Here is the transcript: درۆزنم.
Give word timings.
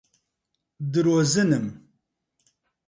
درۆزنم. 0.91 1.65